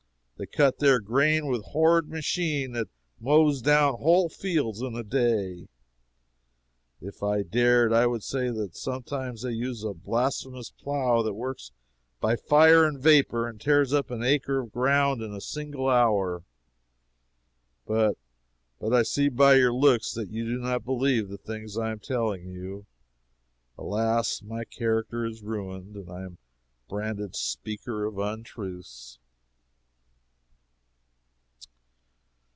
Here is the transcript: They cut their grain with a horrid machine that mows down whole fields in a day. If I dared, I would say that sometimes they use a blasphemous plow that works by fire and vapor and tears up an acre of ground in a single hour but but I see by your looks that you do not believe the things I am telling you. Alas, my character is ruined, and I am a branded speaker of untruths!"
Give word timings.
They 0.37 0.47
cut 0.47 0.79
their 0.79 0.99
grain 0.99 1.45
with 1.45 1.61
a 1.61 1.65
horrid 1.67 2.09
machine 2.09 2.71
that 2.71 2.89
mows 3.19 3.61
down 3.61 3.99
whole 3.99 4.27
fields 4.27 4.81
in 4.81 4.95
a 4.95 5.03
day. 5.03 5.67
If 6.99 7.21
I 7.21 7.43
dared, 7.43 7.93
I 7.93 8.07
would 8.07 8.23
say 8.23 8.49
that 8.49 8.75
sometimes 8.75 9.43
they 9.43 9.51
use 9.51 9.83
a 9.83 9.93
blasphemous 9.93 10.71
plow 10.71 11.21
that 11.21 11.35
works 11.35 11.73
by 12.19 12.35
fire 12.35 12.85
and 12.87 12.97
vapor 12.99 13.47
and 13.47 13.61
tears 13.61 13.93
up 13.93 14.09
an 14.09 14.23
acre 14.23 14.61
of 14.61 14.71
ground 14.71 15.21
in 15.21 15.31
a 15.31 15.41
single 15.41 15.87
hour 15.87 16.43
but 17.85 18.17
but 18.79 18.95
I 18.95 19.03
see 19.03 19.29
by 19.29 19.57
your 19.57 19.71
looks 19.71 20.11
that 20.13 20.31
you 20.31 20.43
do 20.45 20.57
not 20.57 20.83
believe 20.83 21.29
the 21.29 21.37
things 21.37 21.77
I 21.77 21.91
am 21.91 21.99
telling 21.99 22.47
you. 22.49 22.87
Alas, 23.77 24.41
my 24.41 24.63
character 24.63 25.23
is 25.23 25.43
ruined, 25.43 25.95
and 25.95 26.09
I 26.11 26.23
am 26.23 26.39
a 26.39 26.89
branded 26.89 27.35
speaker 27.35 28.05
of 28.05 28.17
untruths!" 28.17 29.19